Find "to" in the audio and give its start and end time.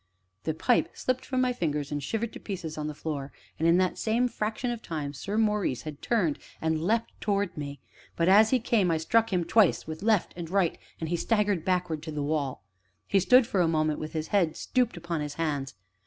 2.33-2.39, 12.05-12.11